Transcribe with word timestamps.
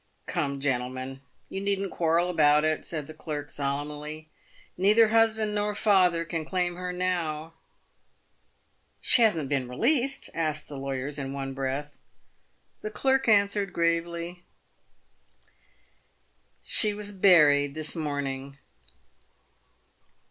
"Come 0.25 0.59
gentlemen, 0.59 1.21
you 1.47 1.61
needn't 1.61 1.91
quarrel 1.91 2.31
about 2.31 2.65
it," 2.65 2.83
said 2.83 3.05
the 3.05 3.13
clerk, 3.13 3.51
solemnly, 3.51 4.29
"neither 4.75 5.09
husband 5.09 5.53
nor 5.53 5.75
father 5.75 6.25
can 6.25 6.43
claim 6.43 6.75
her 6.75 6.91
now."" 6.91 7.53
She 8.99 9.21
hasn't 9.21 9.47
been 9.47 9.69
released?" 9.69 10.31
asked 10.33 10.67
the 10.67 10.75
lawyers 10.75 11.19
in 11.19 11.33
one 11.33 11.53
breath. 11.53 11.99
The 12.81 12.89
clerk 12.89 13.27
answered, 13.27 13.73
gravely," 13.73 14.43
She 16.63 16.95
was 16.95 17.11
buried 17.11 17.75
this 17.75 17.95
morning." 17.95 18.57